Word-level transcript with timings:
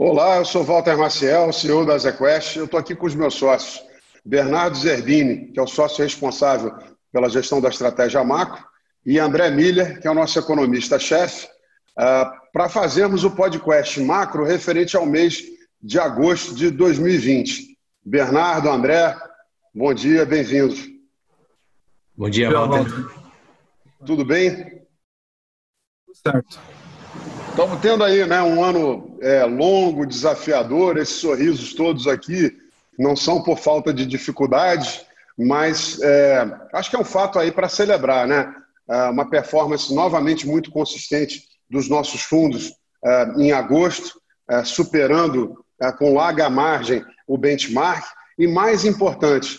Olá, 0.00 0.36
eu 0.36 0.44
sou 0.44 0.62
Walter 0.62 0.96
Maciel, 0.96 1.52
CEO 1.52 1.84
da 1.84 1.98
ZQuest. 1.98 2.56
Eu 2.56 2.66
estou 2.66 2.78
aqui 2.78 2.94
com 2.94 3.04
os 3.04 3.16
meus 3.16 3.34
sócios, 3.34 3.84
Bernardo 4.24 4.76
Zerbini, 4.76 5.50
que 5.50 5.58
é 5.58 5.62
o 5.62 5.66
sócio 5.66 6.04
responsável 6.04 6.72
pela 7.10 7.28
gestão 7.28 7.60
da 7.60 7.68
estratégia 7.68 8.22
macro, 8.22 8.64
e 9.04 9.18
André 9.18 9.50
Miller, 9.50 10.00
que 10.00 10.06
é 10.06 10.10
o 10.10 10.14
nosso 10.14 10.38
economista-chefe, 10.38 11.48
uh, 11.98 12.30
para 12.52 12.68
fazermos 12.68 13.24
o 13.24 13.32
podcast 13.32 14.00
macro 14.00 14.44
referente 14.44 14.96
ao 14.96 15.04
mês 15.04 15.42
de 15.82 15.98
agosto 15.98 16.54
de 16.54 16.70
2020. 16.70 17.76
Bernardo, 18.04 18.70
André, 18.70 19.16
bom 19.74 19.92
dia, 19.92 20.24
bem-vindos. 20.24 20.86
Bom 22.16 22.30
dia, 22.30 22.48
Walter. 22.52 22.86
Tudo 24.06 24.24
bem? 24.24 24.64
Tudo 26.06 26.16
certo. 26.22 26.77
Estamos 27.58 27.80
tendo 27.80 28.04
aí 28.04 28.24
né, 28.24 28.40
um 28.40 28.62
ano 28.62 29.18
é, 29.20 29.44
longo, 29.44 30.06
desafiador, 30.06 30.96
esses 30.96 31.16
sorrisos 31.16 31.74
todos 31.74 32.06
aqui 32.06 32.56
não 32.96 33.16
são 33.16 33.42
por 33.42 33.58
falta 33.58 33.92
de 33.92 34.06
dificuldade, 34.06 35.04
mas 35.36 36.00
é, 36.00 36.48
acho 36.72 36.88
que 36.88 36.94
é 36.94 37.00
um 37.00 37.04
fato 37.04 37.36
aí 37.36 37.50
para 37.50 37.68
celebrar, 37.68 38.28
né? 38.28 38.54
É, 38.88 39.08
uma 39.08 39.28
performance 39.28 39.92
novamente 39.92 40.46
muito 40.46 40.70
consistente 40.70 41.48
dos 41.68 41.88
nossos 41.88 42.22
fundos 42.22 42.74
é, 43.04 43.24
em 43.38 43.50
agosto, 43.50 44.20
é, 44.48 44.62
superando 44.62 45.58
é, 45.82 45.90
com 45.90 46.14
larga 46.14 46.48
margem 46.48 47.04
o 47.26 47.36
benchmark 47.36 48.04
e 48.38 48.46
mais 48.46 48.84
importante, 48.84 49.58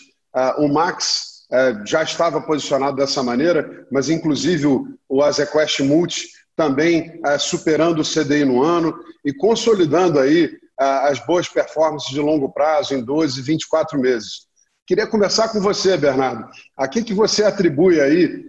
o 0.56 0.68
Max 0.68 1.44
já 1.86 2.02
estava 2.02 2.40
posicionado 2.40 2.96
dessa 2.96 3.22
maneira, 3.22 3.86
mas 3.92 4.08
inclusive 4.08 4.66
o, 4.66 4.86
o 5.06 5.22
Azequest 5.22 5.80
Multi 5.80 6.40
também 6.60 7.18
superando 7.38 8.00
o 8.00 8.04
CDI 8.04 8.44
no 8.44 8.62
ano 8.62 8.94
e 9.24 9.32
consolidando 9.32 10.18
aí 10.18 10.50
as 10.78 11.18
boas 11.24 11.48
performances 11.48 12.10
de 12.10 12.20
longo 12.20 12.52
prazo 12.52 12.94
em 12.94 13.02
12, 13.02 13.40
24 13.40 13.98
meses. 13.98 14.46
Queria 14.86 15.06
começar 15.06 15.48
com 15.48 15.58
você, 15.58 15.96
Bernardo. 15.96 16.46
A 16.76 16.86
que, 16.86 17.02
que 17.02 17.14
você 17.14 17.44
atribui 17.44 17.98
aí 17.98 18.44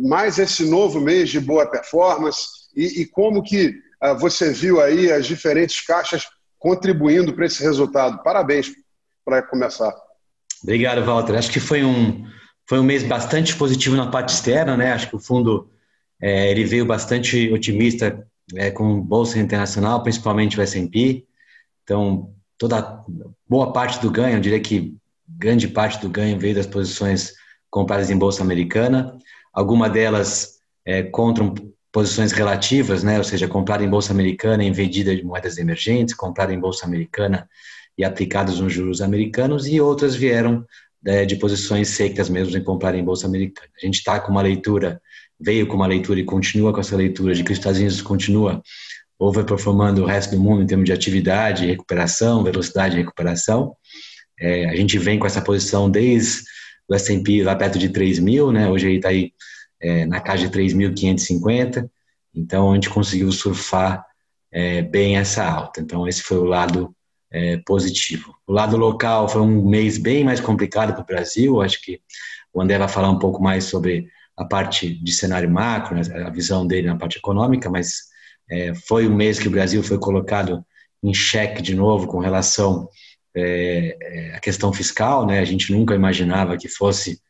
mais 0.00 0.38
esse 0.38 0.70
novo 0.70 1.00
mês 1.00 1.28
de 1.28 1.40
boa 1.40 1.68
performance 1.68 2.46
e, 2.76 3.02
e 3.02 3.06
como 3.06 3.42
que 3.42 3.74
você 4.20 4.52
viu 4.52 4.80
aí 4.80 5.10
as 5.10 5.26
diferentes 5.26 5.84
caixas 5.84 6.28
contribuindo 6.60 7.32
para 7.32 7.46
esse 7.46 7.60
resultado? 7.60 8.22
Parabéns 8.22 8.70
para 9.24 9.42
começar. 9.42 9.92
Obrigado, 10.62 11.04
Walter. 11.04 11.34
Acho 11.34 11.50
que 11.50 11.58
foi 11.58 11.82
um, 11.82 12.24
foi 12.68 12.78
um 12.78 12.84
mês 12.84 13.02
bastante 13.02 13.56
positivo 13.56 13.96
na 13.96 14.12
parte 14.12 14.32
externa, 14.32 14.76
né? 14.76 14.92
Acho 14.92 15.08
que 15.08 15.16
o 15.16 15.20
fundo 15.20 15.68
é, 16.20 16.50
ele 16.50 16.64
veio 16.64 16.86
bastante 16.86 17.50
otimista 17.52 18.26
é, 18.54 18.70
com 18.70 19.00
bolsa 19.00 19.38
internacional, 19.38 20.02
principalmente 20.02 20.58
o 20.58 20.62
S&P. 20.62 21.24
Então, 21.82 22.32
toda 22.56 23.04
boa 23.48 23.72
parte 23.72 24.00
do 24.00 24.10
ganho, 24.10 24.36
eu 24.36 24.40
diria 24.40 24.60
que 24.60 24.96
grande 25.28 25.68
parte 25.68 26.00
do 26.00 26.08
ganho 26.08 26.38
veio 26.38 26.54
das 26.54 26.66
posições 26.66 27.34
compradas 27.70 28.10
em 28.10 28.16
bolsa 28.16 28.42
americana. 28.42 29.16
Alguma 29.52 29.88
delas 29.88 30.60
é, 30.84 31.02
contra 31.02 31.44
posições 31.92 32.32
relativas, 32.32 33.02
né? 33.02 33.18
ou 33.18 33.24
seja, 33.24 33.48
comprada 33.48 33.82
em 33.82 33.88
bolsa 33.88 34.12
americana 34.12 34.62
em 34.62 34.72
vendida 34.72 35.16
de 35.16 35.24
moedas 35.24 35.58
emergentes, 35.58 36.14
comprada 36.14 36.52
em 36.52 36.60
bolsa 36.60 36.86
americana 36.86 37.48
e 37.96 38.04
aplicados 38.04 38.60
nos 38.60 38.72
juros 38.72 39.00
americanos, 39.00 39.66
e 39.66 39.80
outras 39.80 40.14
vieram 40.14 40.64
é, 41.06 41.24
de 41.24 41.36
posições 41.36 41.88
secas 41.88 42.28
mesmo 42.28 42.56
em 42.56 42.62
comprar 42.62 42.94
em 42.94 43.02
bolsa 43.02 43.26
americana. 43.26 43.68
A 43.82 43.86
gente 43.86 43.94
está 43.94 44.20
com 44.20 44.30
uma 44.30 44.42
leitura, 44.42 45.00
veio 45.38 45.66
com 45.66 45.76
uma 45.76 45.86
leitura 45.86 46.20
e 46.20 46.24
continua 46.24 46.72
com 46.72 46.80
essa 46.80 46.96
leitura 46.96 47.34
de 47.34 47.44
que 47.44 47.52
os 47.52 47.58
Estados 47.58 47.78
Unidos 47.78 48.00
continua 48.02 48.62
overperformando 49.18 50.02
o 50.02 50.06
resto 50.06 50.36
do 50.36 50.42
mundo 50.42 50.62
em 50.62 50.66
termos 50.66 50.86
de 50.86 50.92
atividade, 50.92 51.66
recuperação, 51.66 52.44
velocidade 52.44 52.94
de 52.94 53.00
recuperação. 53.00 53.74
É, 54.38 54.66
a 54.66 54.76
gente 54.76 54.98
vem 54.98 55.18
com 55.18 55.26
essa 55.26 55.40
posição 55.40 55.90
desde 55.90 56.42
o 56.88 56.94
S&P 56.94 57.42
lá 57.42 57.56
perto 57.56 57.78
de 57.78 57.88
3 57.88 58.18
mil, 58.18 58.52
né? 58.52 58.68
Hoje 58.68 58.86
ele 58.86 58.96
está 58.96 59.08
aí 59.08 59.32
é, 59.80 60.04
na 60.06 60.20
casa 60.20 60.46
de 60.46 60.50
3.550. 60.50 61.88
Então 62.34 62.70
a 62.70 62.74
gente 62.74 62.90
conseguiu 62.90 63.32
surfar 63.32 64.04
é, 64.52 64.82
bem 64.82 65.16
essa 65.16 65.44
alta. 65.44 65.80
Então 65.80 66.06
esse 66.06 66.22
foi 66.22 66.38
o 66.38 66.44
lado 66.44 66.94
é, 67.30 67.56
positivo. 67.58 68.34
O 68.46 68.52
lado 68.52 68.76
local 68.76 69.28
foi 69.28 69.40
um 69.40 69.66
mês 69.66 69.98
bem 69.98 70.22
mais 70.22 70.40
complicado 70.40 70.92
para 70.92 71.02
o 71.02 71.06
Brasil. 71.06 71.62
Acho 71.62 71.80
que 71.82 72.00
o 72.52 72.60
André 72.60 72.78
vai 72.78 72.88
falar 72.88 73.10
um 73.10 73.18
pouco 73.18 73.42
mais 73.42 73.64
sobre 73.64 74.08
a 74.36 74.44
parte 74.44 74.94
de 75.02 75.12
cenário 75.12 75.50
macro, 75.50 75.94
né? 75.94 76.02
a 76.24 76.30
visão 76.30 76.66
dele 76.66 76.88
na 76.88 76.96
parte 76.96 77.18
econômica, 77.18 77.70
mas 77.70 78.02
é, 78.50 78.74
foi 78.74 79.08
um 79.08 79.14
mês 79.14 79.38
que 79.38 79.48
o 79.48 79.50
Brasil 79.50 79.82
foi 79.82 79.98
colocado 79.98 80.64
em 81.02 81.14
xeque 81.14 81.62
de 81.62 81.74
novo 81.74 82.06
com 82.06 82.18
relação 82.18 82.88
é, 83.34 83.96
é, 84.00 84.36
à 84.36 84.40
questão 84.40 84.72
fiscal, 84.72 85.26
né? 85.26 85.40
A 85.40 85.44
gente 85.44 85.72
nunca 85.72 85.94
imaginava 85.94 86.56
que 86.56 86.68
fosse 86.68 87.20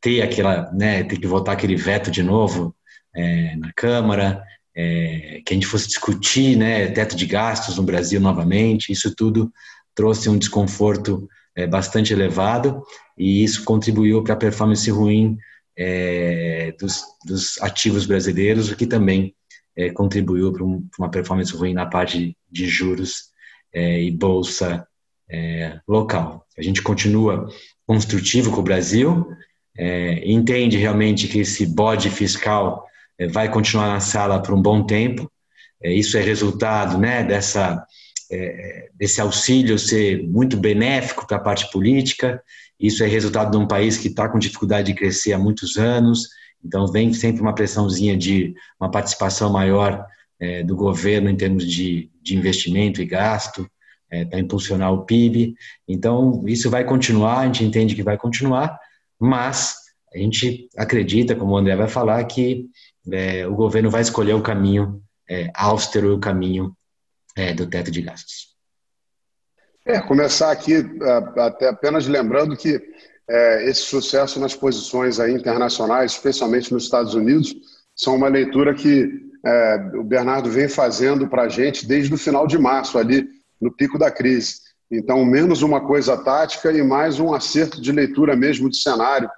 ter 0.00 0.22
aquela, 0.22 0.70
né, 0.72 1.02
ter 1.02 1.18
que 1.18 1.26
votar 1.26 1.54
aquele 1.54 1.74
veto 1.74 2.10
de 2.10 2.22
novo 2.22 2.74
é, 3.14 3.56
na 3.56 3.72
Câmara, 3.72 4.42
é, 4.74 5.40
que 5.44 5.52
a 5.52 5.54
gente 5.54 5.66
fosse 5.66 5.88
discutir, 5.88 6.56
né, 6.56 6.86
teto 6.88 7.16
de 7.16 7.26
gastos 7.26 7.76
no 7.76 7.82
Brasil 7.82 8.20
novamente. 8.20 8.92
Isso 8.92 9.14
tudo 9.14 9.50
trouxe 9.94 10.28
um 10.28 10.36
desconforto 10.36 11.26
é, 11.56 11.66
bastante 11.66 12.12
elevado 12.12 12.82
e 13.16 13.42
isso 13.42 13.64
contribuiu 13.64 14.22
para 14.22 14.34
a 14.34 14.38
performance 14.38 14.88
ruim 14.90 15.38
é, 15.76 16.72
dos, 16.80 17.04
dos 17.24 17.60
ativos 17.60 18.06
brasileiros, 18.06 18.70
o 18.70 18.76
que 18.76 18.86
também 18.86 19.34
é, 19.76 19.90
contribuiu 19.90 20.52
para 20.52 20.64
um, 20.64 20.88
uma 20.98 21.10
performance 21.10 21.54
ruim 21.54 21.74
na 21.74 21.86
parte 21.86 22.36
de 22.50 22.66
juros 22.66 23.30
é, 23.72 24.02
e 24.02 24.10
bolsa 24.10 24.86
é, 25.30 25.78
local. 25.86 26.46
A 26.56 26.62
gente 26.62 26.82
continua 26.82 27.46
construtivo 27.86 28.50
com 28.50 28.60
o 28.60 28.64
Brasil, 28.64 29.26
é, 29.76 30.22
entende 30.24 30.78
realmente 30.78 31.28
que 31.28 31.40
esse 31.40 31.66
bode 31.66 32.08
fiscal 32.08 32.86
é, 33.18 33.26
vai 33.26 33.50
continuar 33.50 33.88
na 33.88 34.00
sala 34.00 34.40
por 34.40 34.54
um 34.54 34.62
bom 34.62 34.84
tempo. 34.84 35.30
Isso 35.84 36.16
é 36.16 36.22
resultado 36.22 36.96
né, 36.96 37.22
dessa, 37.22 37.86
é, 38.30 38.88
desse 38.94 39.20
auxílio 39.20 39.78
ser 39.78 40.22
muito 40.26 40.56
benéfico 40.56 41.26
para 41.26 41.36
a 41.36 41.40
parte 41.40 41.70
política. 41.70 42.42
Isso 42.78 43.02
é 43.02 43.06
resultado 43.06 43.50
de 43.50 43.56
um 43.56 43.66
país 43.66 43.96
que 43.96 44.08
está 44.08 44.28
com 44.28 44.38
dificuldade 44.38 44.92
de 44.92 44.98
crescer 44.98 45.32
há 45.32 45.38
muitos 45.38 45.76
anos 45.76 46.28
então, 46.66 46.86
vem 46.88 47.12
sempre 47.12 47.40
uma 47.40 47.54
pressãozinha 47.54 48.16
de 48.16 48.54
uma 48.80 48.90
participação 48.90 49.50
maior 49.52 50.04
é, 50.40 50.64
do 50.64 50.74
governo 50.74 51.30
em 51.30 51.36
termos 51.36 51.64
de, 51.64 52.10
de 52.20 52.36
investimento 52.36 53.00
e 53.00 53.06
gasto, 53.06 53.70
é, 54.10 54.24
para 54.24 54.40
impulsionar 54.40 54.92
o 54.92 55.04
PIB. 55.04 55.54
Então, 55.86 56.42
isso 56.46 56.68
vai 56.68 56.84
continuar, 56.84 57.38
a 57.38 57.46
gente 57.46 57.64
entende 57.64 57.94
que 57.94 58.02
vai 58.02 58.18
continuar, 58.18 58.78
mas 59.18 59.76
a 60.12 60.18
gente 60.18 60.68
acredita, 60.76 61.36
como 61.36 61.52
o 61.52 61.56
André 61.56 61.76
vai 61.76 61.88
falar, 61.88 62.24
que 62.24 62.66
é, 63.12 63.46
o 63.46 63.54
governo 63.54 63.90
vai 63.90 64.02
escolher 64.02 64.34
o 64.34 64.42
caminho 64.42 65.00
é, 65.28 65.50
austero, 65.54 66.14
o 66.14 66.20
caminho 66.20 66.75
é, 67.36 67.52
do 67.52 67.66
teto 67.66 67.90
de 67.90 68.02
gastos. 68.02 68.56
É, 69.84 70.00
começar 70.00 70.50
aqui 70.50 70.84
até 71.36 71.68
apenas 71.68 72.08
lembrando 72.08 72.56
que 72.56 72.82
é, 73.28 73.68
esse 73.68 73.82
sucesso 73.82 74.40
nas 74.40 74.54
posições 74.54 75.20
aí 75.20 75.32
internacionais, 75.32 76.12
especialmente 76.12 76.72
nos 76.72 76.84
Estados 76.84 77.14
Unidos, 77.14 77.54
são 77.94 78.16
uma 78.16 78.28
leitura 78.28 78.74
que 78.74 79.08
é, 79.44 79.90
o 79.94 80.02
Bernardo 80.02 80.50
vem 80.50 80.68
fazendo 80.68 81.28
para 81.28 81.42
a 81.42 81.48
gente 81.48 81.86
desde 81.86 82.12
o 82.12 82.18
final 82.18 82.46
de 82.46 82.58
março, 82.58 82.98
ali 82.98 83.28
no 83.60 83.72
pico 83.72 83.98
da 83.98 84.10
crise. 84.10 84.56
Então, 84.90 85.24
menos 85.24 85.62
uma 85.62 85.80
coisa 85.80 86.16
tática 86.16 86.72
e 86.72 86.82
mais 86.82 87.18
um 87.18 87.34
acerto 87.34 87.80
de 87.80 87.90
leitura 87.92 88.36
mesmo 88.36 88.68
de 88.68 88.76
cenário. 88.76 89.28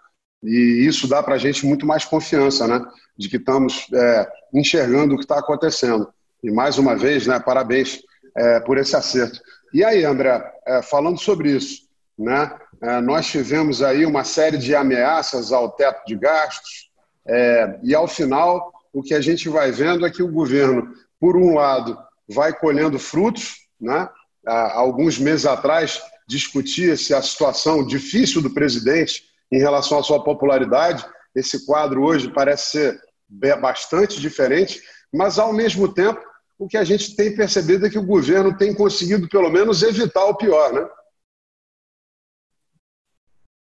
E 0.43 0.87
isso 0.87 1.09
dá 1.09 1.23
para 1.23 1.35
a 1.35 1.39
gente 1.39 1.67
muito 1.67 1.87
mais 1.87 2.05
confiança, 2.05 2.67
né? 2.67 2.85
De 3.17 3.29
que 3.29 3.37
estamos 3.37 3.87
é, 3.93 4.29
enxergando 4.55 5.15
o 5.15 5.17
que 5.17 5.25
está 5.25 5.39
acontecendo. 5.39 6.09
E 6.43 6.51
mais 6.51 6.79
uma 6.79 6.97
vez, 6.97 7.27
né? 7.27 7.39
Parabéns 7.41 8.01
é, 8.37 8.61
por 8.61 8.79
esse 8.79 8.95
acerto. 8.95 9.41
E 9.73 9.85
aí, 9.85 10.05
André, 10.05 10.43
é, 10.67 10.83
falando 10.83 11.19
sobre 11.19 11.51
isso, 11.51 11.83
né? 12.19 12.57
É, 12.81 13.01
nós 13.01 13.27
tivemos 13.27 13.83
aí 13.83 14.07
uma 14.07 14.23
série 14.25 14.57
de 14.57 14.75
ameaças 14.75 15.53
ao 15.53 15.71
teto 15.73 16.05
de 16.07 16.15
gastos, 16.17 16.89
é, 17.29 17.79
e 17.83 17.95
ao 17.95 18.09
final, 18.09 18.73
o 18.93 19.03
que 19.03 19.13
a 19.13 19.21
gente 19.21 19.49
vai 19.49 19.71
vendo 19.71 20.07
é 20.07 20.11
que 20.11 20.23
o 20.23 20.33
governo, 20.33 20.95
por 21.21 21.37
um 21.37 21.55
lado, 21.55 21.99
vai 22.27 22.53
colhendo 22.53 22.99
frutos. 22.99 23.69
Né? 23.79 24.09
Há 24.47 24.79
alguns 24.79 25.19
meses 25.19 25.45
atrás, 25.45 26.01
discutia-se 26.27 27.13
a 27.13 27.21
situação 27.21 27.87
difícil 27.87 28.41
do 28.41 28.51
presidente 28.51 29.25
em 29.53 29.59
relação 29.59 29.99
à 29.99 30.03
sua 30.03 30.25
popularidade. 30.25 31.05
Esse 31.35 31.67
quadro 31.67 32.03
hoje 32.03 32.31
parece 32.31 32.71
ser 32.71 33.01
bastante 33.61 34.21
diferente, 34.21 34.81
mas, 35.13 35.39
ao 35.39 35.53
mesmo 35.53 35.93
tempo, 35.93 36.21
o 36.59 36.67
que 36.67 36.77
a 36.77 36.85
gente 36.85 37.15
tem 37.15 37.35
percebido 37.35 37.87
é 37.87 37.91
que 37.91 37.99
o 37.99 38.07
governo 38.07 38.57
tem 38.57 38.75
conseguido, 38.75 39.29
pelo 39.29 39.51
menos, 39.51 39.83
evitar 39.83 40.25
o 40.25 40.37
pior. 40.37 40.73
Né? 40.73 40.89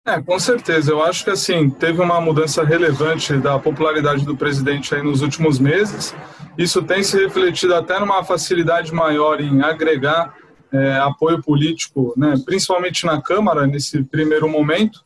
É, 0.07 0.21
com 0.21 0.39
certeza. 0.39 0.91
Eu 0.91 1.03
acho 1.03 1.25
que 1.25 1.29
assim 1.29 1.69
teve 1.69 2.01
uma 2.01 2.21
mudança 2.21 2.63
relevante 2.63 3.33
da 3.37 3.59
popularidade 3.59 4.25
do 4.25 4.37
presidente 4.37 4.95
aí 4.95 5.03
nos 5.03 5.21
últimos 5.21 5.59
meses. 5.59 6.15
Isso 6.57 6.81
tem 6.81 7.03
se 7.03 7.21
refletido 7.21 7.75
até 7.75 7.99
numa 7.99 8.23
facilidade 8.23 8.93
maior 8.93 9.41
em 9.41 9.61
agregar 9.61 10.33
é, 10.71 10.97
apoio 10.97 11.41
político, 11.43 12.13
né, 12.15 12.35
principalmente 12.45 13.05
na 13.05 13.21
Câmara 13.21 13.67
nesse 13.67 14.01
primeiro 14.01 14.47
momento. 14.47 15.05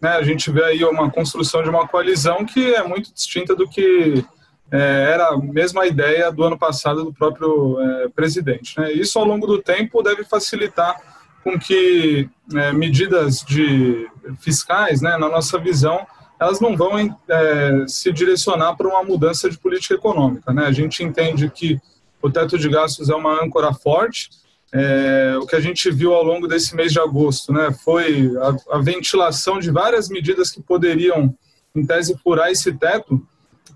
Né, 0.00 0.10
a 0.10 0.22
gente 0.22 0.52
vê 0.52 0.62
aí 0.62 0.84
uma 0.84 1.10
construção 1.10 1.60
de 1.62 1.68
uma 1.68 1.88
coalizão 1.88 2.44
que 2.44 2.74
é 2.74 2.86
muito 2.86 3.12
distinta 3.12 3.56
do 3.56 3.68
que 3.68 4.24
é, 4.70 5.10
era 5.12 5.28
a 5.28 5.38
mesma 5.38 5.86
ideia 5.86 6.30
do 6.30 6.44
ano 6.44 6.58
passado 6.58 7.04
do 7.04 7.12
próprio 7.12 7.80
é, 7.80 8.08
presidente. 8.08 8.78
Né? 8.78 8.92
Isso 8.92 9.18
ao 9.18 9.24
longo 9.24 9.46
do 9.46 9.62
tempo 9.62 10.02
deve 10.02 10.24
facilitar 10.24 11.00
com 11.42 11.58
que 11.58 12.28
é, 12.54 12.72
medidas 12.72 13.40
de 13.40 14.06
fiscais, 14.40 15.00
né, 15.00 15.16
na 15.16 15.28
nossa 15.28 15.58
visão, 15.58 16.06
elas 16.38 16.60
não 16.60 16.76
vão 16.76 16.98
é, 17.28 17.84
se 17.86 18.12
direcionar 18.12 18.76
para 18.76 18.88
uma 18.88 19.02
mudança 19.02 19.48
de 19.48 19.58
política 19.58 19.94
econômica. 19.94 20.52
Né? 20.52 20.66
A 20.66 20.72
gente 20.72 21.02
entende 21.02 21.50
que 21.50 21.80
o 22.20 22.30
teto 22.30 22.58
de 22.58 22.68
gastos 22.68 23.08
é 23.08 23.14
uma 23.14 23.42
âncora 23.42 23.72
forte. 23.72 24.30
É, 24.72 25.36
o 25.40 25.46
que 25.46 25.56
a 25.56 25.60
gente 25.60 25.90
viu 25.90 26.12
ao 26.12 26.22
longo 26.22 26.46
desse 26.46 26.76
mês 26.76 26.92
de 26.92 27.00
agosto 27.00 27.52
né, 27.52 27.72
foi 27.72 28.30
a, 28.70 28.76
a 28.76 28.78
ventilação 28.78 29.58
de 29.58 29.70
várias 29.70 30.08
medidas 30.08 30.50
que 30.50 30.60
poderiam, 30.60 31.34
em 31.74 31.86
tese, 31.86 32.18
furar 32.22 32.50
esse 32.50 32.72
teto, 32.72 33.26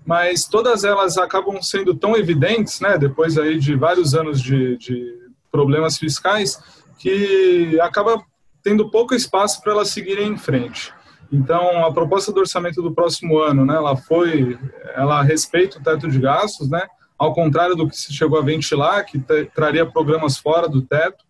mas 0.05 0.45
todas 0.45 0.83
elas 0.83 1.17
acabam 1.17 1.61
sendo 1.61 1.95
tão 1.95 2.15
evidentes, 2.15 2.79
né, 2.79 2.97
depois 2.97 3.37
aí 3.37 3.57
de 3.57 3.75
vários 3.75 4.13
anos 4.13 4.41
de, 4.41 4.77
de 4.77 5.17
problemas 5.51 5.97
fiscais, 5.97 6.59
que 6.97 7.79
acaba 7.81 8.21
tendo 8.61 8.89
pouco 8.89 9.13
espaço 9.13 9.61
para 9.61 9.73
elas 9.73 9.89
seguirem 9.89 10.29
em 10.29 10.37
frente. 10.37 10.93
Então, 11.31 11.85
a 11.85 11.91
proposta 11.91 12.31
do 12.31 12.39
orçamento 12.39 12.81
do 12.81 12.93
próximo 12.93 13.39
ano, 13.39 13.65
né, 13.65 13.75
ela 13.75 13.95
foi, 13.95 14.57
ela 14.95 15.21
respeita 15.23 15.79
o 15.79 15.83
teto 15.83 16.09
de 16.09 16.19
gastos, 16.19 16.69
né, 16.69 16.85
ao 17.17 17.33
contrário 17.33 17.75
do 17.75 17.87
que 17.87 17.97
se 17.97 18.13
chegou 18.13 18.37
a 18.37 18.43
ventilar, 18.43 19.05
que 19.05 19.19
traria 19.53 19.85
programas 19.85 20.37
fora 20.37 20.67
do 20.67 20.81
teto, 20.81 21.23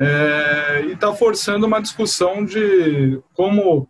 é, 0.00 0.84
e 0.86 0.92
está 0.92 1.12
forçando 1.12 1.66
uma 1.66 1.80
discussão 1.80 2.44
de 2.44 3.20
como 3.34 3.88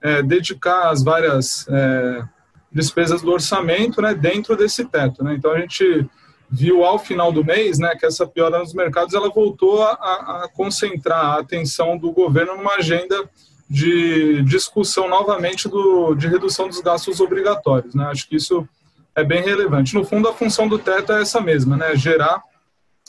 é, 0.00 0.22
dedicar 0.22 0.90
as 0.90 1.02
várias 1.02 1.66
é, 1.68 2.22
despesas 2.72 3.22
do 3.22 3.32
orçamento 3.32 4.00
né, 4.00 4.14
dentro 4.14 4.56
desse 4.56 4.84
teto. 4.84 5.24
Né? 5.24 5.34
Então, 5.34 5.52
a 5.52 5.58
gente 5.58 6.06
viu 6.50 6.84
ao 6.84 6.98
final 6.98 7.30
do 7.32 7.44
mês 7.44 7.78
né, 7.78 7.94
que 7.96 8.06
essa 8.06 8.26
piora 8.26 8.58
nos 8.58 8.74
mercados 8.74 9.14
ela 9.14 9.30
voltou 9.30 9.82
a, 9.82 9.92
a, 9.92 10.48
concentrar 10.54 11.24
a 11.24 11.40
atenção 11.40 11.96
do 11.96 12.10
governo 12.10 12.56
numa 12.56 12.74
agenda 12.74 13.28
de 13.68 14.42
discussão 14.42 15.08
novamente 15.08 15.68
do, 15.68 16.14
de 16.14 16.26
redução 16.26 16.66
dos 16.66 16.80
gastos 16.80 17.20
obrigatórios. 17.20 17.94
Né? 17.94 18.04
Acho 18.06 18.28
que 18.28 18.36
isso 18.36 18.68
é 19.14 19.22
bem 19.22 19.42
relevante. 19.42 19.94
No 19.94 20.04
fundo, 20.04 20.28
a 20.28 20.34
função 20.34 20.66
do 20.66 20.78
teto 20.78 21.12
é 21.12 21.22
essa 21.22 21.40
mesma, 21.40 21.76
né? 21.76 21.94
gerar 21.94 22.42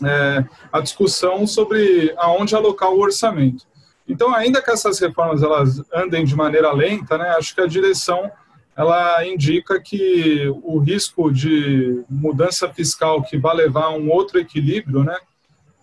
é, 0.04 0.46
a 0.72 0.80
discussão 0.80 1.46
sobre 1.48 2.14
aonde 2.18 2.56
alocar 2.56 2.90
o 2.90 3.00
orçamento. 3.00 3.66
Então, 4.08 4.34
ainda 4.34 4.62
que 4.62 4.70
essas 4.70 5.00
reformas 5.00 5.42
elas 5.42 5.82
andem 5.94 6.26
de 6.26 6.36
maneira 6.36 6.72
lenta, 6.74 7.18
né, 7.18 7.30
acho 7.38 7.56
que 7.56 7.62
a 7.62 7.68
direção 7.68 8.30
ela 8.76 9.26
indica 9.26 9.80
que 9.80 10.48
o 10.64 10.80
risco 10.80 11.32
de 11.32 12.04
mudança 12.10 12.70
fiscal 12.70 13.22
que 13.22 13.38
vai 13.38 13.56
levar 13.56 13.86
a 13.86 13.96
um 13.96 14.10
outro 14.10 14.40
equilíbrio, 14.40 15.04
né, 15.04 15.16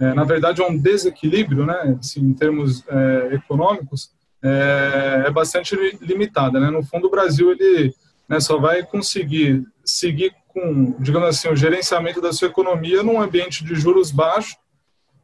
é, 0.01 0.15
na 0.15 0.25
verdade 0.25 0.63
é 0.63 0.67
um 0.67 0.77
desequilíbrio, 0.77 1.67
né, 1.67 1.97
assim, 1.99 2.21
em 2.21 2.33
termos 2.33 2.85
é, 2.89 3.35
econômicos, 3.35 4.11
é, 4.43 5.25
é, 5.27 5.31
bastante 5.31 5.77
limitada. 6.01 6.61
Né? 6.61 6.71
No 6.71 6.83
fundo, 6.83 7.09
o 7.09 7.11
Brasil 7.11 7.51
ele 7.51 7.93
né, 8.29 8.39
só 8.41 8.59
vai 8.59 8.85
conseguir 8.85 9.65
seguir 9.85 10.33
com, 10.47 10.95
digamos 10.99 11.29
assim, 11.29 11.49
o 11.49 11.57
gerenciamento 11.57 12.21
da 12.21 12.33
sua 12.33 12.49
economia 12.49 13.03
num 13.03 13.21
ambiente 13.21 13.65
de 13.65 13.75
juros 13.75 14.11
baixos 14.11 14.57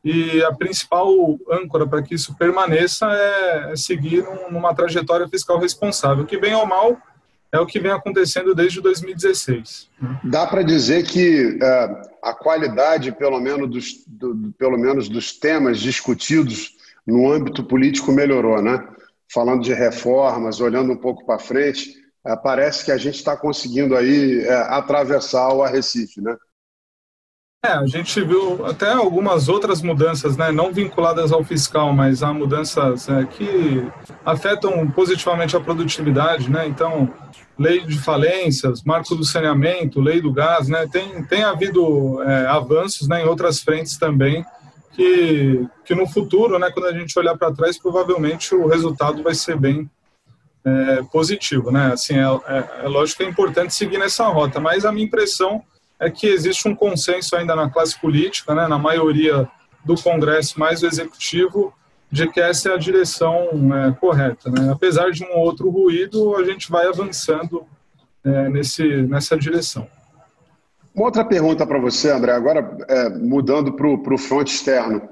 e 0.03 0.43
a 0.43 0.53
principal 0.53 1.09
âncora 1.51 1.87
para 1.87 2.03
que 2.03 2.15
isso 2.15 2.37
permaneça 2.37 3.07
é, 3.11 3.73
é 3.73 3.77
seguir 3.77 4.25
numa 4.51 4.75
trajetória 4.75 5.29
fiscal 5.29 5.59
responsável, 5.59 6.27
que 6.27 6.37
bem 6.37 6.55
ou 6.55 6.67
mal 6.67 6.99
é 7.55 7.61
o 7.61 7.67
que 7.67 7.79
vem 7.79 7.93
acontecendo 7.93 8.53
desde 8.53 8.81
2016. 8.81 9.89
Dá 10.25 10.45
para 10.45 10.63
dizer 10.63 11.05
que 11.05 11.57
uh, 11.57 12.09
a 12.21 12.35
qualidade, 12.35 13.13
pelo 13.13 13.39
menos 13.41 13.71
dos, 13.71 14.05
do, 14.09 14.53
pelo 14.59 14.77
menos 14.77 15.09
dos 15.09 15.39
temas 15.39 15.79
discutidos 15.79 16.75
no 17.07 17.31
âmbito 17.31 17.63
político 17.63 18.11
melhorou, 18.11 18.61
né? 18.61 18.85
Falando 19.33 19.63
de 19.63 19.73
reformas, 19.73 20.61
olhando 20.61 20.93
um 20.93 20.97
pouco 20.97 21.25
para 21.25 21.39
frente, 21.39 21.95
uh, 22.27 22.37
parece 22.43 22.85
que 22.85 22.91
a 22.91 22.97
gente 22.97 23.17
está 23.17 23.37
conseguindo 23.37 23.97
aí 23.97 24.45
uh, 24.45 24.51
atravessar 24.71 25.53
o 25.55 25.63
Arrecife, 25.63 26.21
né? 26.21 26.37
É, 27.65 27.73
a 27.73 27.87
gente 27.87 28.21
viu 28.21 28.67
até 28.67 28.93
algumas 28.93 29.49
outras 29.49 29.81
mudanças, 29.81 30.37
né, 30.37 30.53
não 30.53 30.71
vinculadas 30.71 31.33
ao 31.33 31.43
fiscal, 31.43 31.95
mas 31.95 32.23
há 32.23 32.31
mudanças 32.31 33.09
é, 33.09 33.25
que 33.25 33.83
afetam 34.23 34.87
positivamente 34.91 35.57
a 35.57 35.61
produtividade, 35.61 36.51
né? 36.51 36.67
Então, 36.67 37.11
lei 37.59 37.81
de 37.81 37.99
falências, 37.99 38.83
marco 38.83 39.15
do 39.15 39.25
saneamento, 39.25 39.99
lei 39.99 40.21
do 40.21 40.31
gás, 40.31 40.69
né? 40.69 40.87
Tem, 40.93 41.25
tem 41.25 41.43
havido 41.43 42.23
é, 42.25 42.47
avanços 42.49 43.09
né, 43.09 43.23
em 43.23 43.27
outras 43.27 43.61
frentes 43.61 43.97
também 43.97 44.45
que, 44.93 45.67
que 45.87 45.95
no 45.95 46.07
futuro, 46.07 46.59
né, 46.59 46.71
quando 46.71 46.87
a 46.87 46.93
gente 46.93 47.19
olhar 47.19 47.35
para 47.35 47.51
trás, 47.51 47.79
provavelmente 47.79 48.55
o 48.55 48.67
resultado 48.67 49.23
vai 49.23 49.35
ser 49.35 49.57
bem 49.57 49.91
é, 50.67 51.03
positivo, 51.11 51.71
né? 51.71 51.95
Assim, 51.95 52.19
é, 52.19 52.25
é, 52.47 52.85
é, 52.85 52.89
lógico 52.89 53.23
que 53.23 53.25
é 53.25 53.31
importante 53.31 53.75
seguir 53.75 53.97
nessa 53.97 54.27
rota, 54.27 54.61
mas 54.61 54.85
a 54.85 54.93
minha 54.93 55.07
impressão 55.07 55.63
é 55.99 56.11
que 56.11 56.27
existe 56.27 56.69
um 56.69 56.75
consenso 56.75 57.37
ainda 57.37 57.55
na 57.55 57.71
classe 57.71 57.99
política, 58.01 58.55
né, 58.55 58.67
na 58.67 58.79
maioria 58.79 59.49
do 59.85 59.95
Congresso 59.95 60.59
mais 60.59 60.83
o 60.83 60.87
Executivo, 60.87 61.73
de 62.11 62.29
que 62.29 62.41
essa 62.41 62.71
é 62.71 62.75
a 62.75 62.79
direção 62.79 63.49
é, 63.75 63.93
correta. 63.93 64.51
Né? 64.51 64.71
Apesar 64.71 65.11
de 65.11 65.25
um 65.25 65.37
outro 65.37 65.69
ruído, 65.69 66.37
a 66.37 66.45
gente 66.45 66.71
vai 66.71 66.87
avançando 66.87 67.67
é, 68.25 68.49
nesse, 68.49 68.85
nessa 69.03 69.37
direção. 69.37 69.87
Uma 70.95 71.07
outra 71.07 71.25
pergunta 71.25 71.67
para 71.67 71.79
você, 71.81 72.11
André, 72.13 72.33
agora 72.33 72.77
é, 72.89 73.09
mudando 73.09 73.73
para 73.73 74.15
o 74.15 74.19
front 74.19 74.49
externo. 74.49 75.03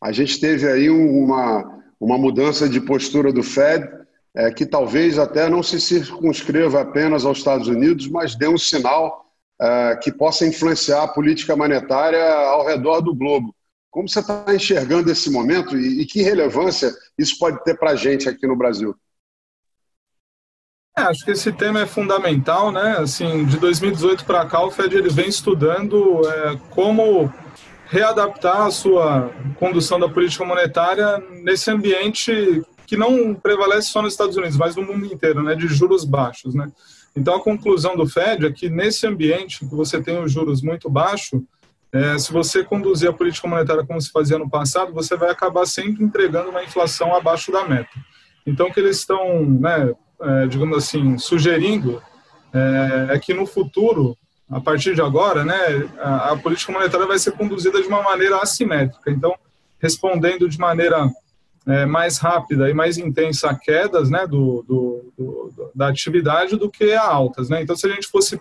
A 0.00 0.12
gente 0.12 0.38
teve 0.38 0.68
aí 0.68 0.88
uma, 0.88 1.80
uma 2.00 2.16
mudança 2.16 2.68
de 2.68 2.80
postura 2.80 3.32
do 3.32 3.42
Fed, 3.42 3.88
é, 4.34 4.50
que 4.52 4.64
talvez 4.64 5.18
até 5.18 5.48
não 5.48 5.62
se 5.62 5.80
circunscreva 5.80 6.80
apenas 6.80 7.24
aos 7.24 7.38
Estados 7.38 7.66
Unidos, 7.66 8.08
mas 8.08 8.36
dê 8.36 8.48
um 8.48 8.56
sinal 8.56 9.21
é, 9.62 9.96
que 9.96 10.10
possa 10.10 10.44
influenciar 10.44 11.04
a 11.04 11.08
política 11.08 11.54
monetária 11.54 12.20
ao 12.48 12.66
redor 12.66 13.00
do 13.00 13.14
globo. 13.14 13.54
Como 13.92 14.08
você 14.08 14.18
está 14.18 14.44
enxergando 14.52 15.08
esse 15.08 15.30
momento 15.30 15.78
e, 15.78 16.02
e, 16.02 16.06
que 16.06 16.20
relevância 16.20 16.92
isso 17.16 17.38
pode 17.38 17.62
ter 17.62 17.78
para 17.78 17.90
a 17.90 17.94
gente 17.94 18.28
aqui 18.28 18.44
no 18.44 18.56
Brasil? 18.56 18.96
É, 20.98 21.02
acho 21.02 21.24
que 21.24 21.30
esse 21.30 21.52
tema 21.52 21.82
é 21.82 21.86
fundamental, 21.86 22.72
né? 22.72 22.96
Assim, 22.98 23.44
de 23.44 23.56
2018 23.58 24.24
para 24.24 24.44
cá, 24.46 24.64
o 24.64 24.70
Fed 24.70 24.96
ele 24.96 25.08
vem 25.08 25.28
estudando 25.28 26.20
é, 26.28 26.56
como 26.70 27.32
readaptar 27.86 28.62
a 28.62 28.70
sua 28.70 29.30
condução 29.60 30.00
da 30.00 30.08
política 30.08 30.44
monetária 30.44 31.18
nesse 31.44 31.70
ambiente 31.70 32.62
que 32.84 32.96
não 32.96 33.34
prevalece 33.34 33.88
só 33.88 34.02
nos 34.02 34.14
Estados 34.14 34.36
Unidos, 34.36 34.56
mas 34.56 34.74
no 34.74 34.82
mundo 34.82 35.06
inteiro, 35.06 35.42
né? 35.42 35.54
De 35.54 35.68
juros 35.68 36.04
baixos, 36.04 36.52
né? 36.52 36.66
Então, 37.14 37.36
a 37.36 37.42
conclusão 37.42 37.96
do 37.96 38.06
Fed 38.06 38.46
é 38.46 38.52
que 38.52 38.70
nesse 38.70 39.06
ambiente 39.06 39.60
que 39.60 39.74
você 39.74 40.02
tem 40.02 40.22
os 40.22 40.32
juros 40.32 40.62
muito 40.62 40.88
baixos, 40.88 41.42
é, 41.92 42.18
se 42.18 42.32
você 42.32 42.64
conduzir 42.64 43.10
a 43.10 43.12
política 43.12 43.46
monetária 43.46 43.84
como 43.84 44.00
se 44.00 44.10
fazia 44.10 44.38
no 44.38 44.48
passado, 44.48 44.94
você 44.94 45.14
vai 45.14 45.30
acabar 45.30 45.66
sempre 45.66 46.02
entregando 46.02 46.48
uma 46.48 46.64
inflação 46.64 47.14
abaixo 47.14 47.52
da 47.52 47.68
meta. 47.68 47.90
Então, 48.46 48.68
o 48.68 48.72
que 48.72 48.80
eles 48.80 48.98
estão, 48.98 49.44
né, 49.44 49.94
é, 50.20 50.46
digamos 50.46 50.76
assim, 50.78 51.18
sugerindo 51.18 52.02
é, 52.52 53.08
é, 53.10 53.18
que 53.18 53.34
no 53.34 53.46
futuro, 53.46 54.16
a 54.50 54.60
partir 54.60 54.94
de 54.94 55.02
agora, 55.02 55.44
né, 55.44 55.88
a, 55.98 56.32
a, 56.32 56.36
política 56.36 56.72
monetária 56.72 57.06
vai 57.06 57.18
ser 57.18 57.32
conduzida 57.32 57.80
de 57.80 57.88
uma 57.88 58.02
maneira 58.02 58.38
assimétrica. 58.38 59.10
Então, 59.10 59.34
respondendo 59.78 60.48
de 60.48 60.58
maneira 60.58 61.10
é, 61.66 61.86
mais 61.86 62.18
rápida 62.18 62.68
e 62.68 62.74
mais 62.74 62.98
intensa 62.98 63.50
a 63.50 63.54
quedas 63.54 64.10
né, 64.10 64.26
do, 64.26 64.64
do, 64.66 65.12
do, 65.16 65.70
da 65.74 65.88
atividade 65.88 66.56
do 66.56 66.70
que 66.70 66.92
a 66.92 67.02
altas. 67.02 67.48
Né? 67.48 67.62
Então, 67.62 67.76
se 67.76 67.86
a 67.86 67.90
gente 67.90 68.08
fosse 68.08 68.40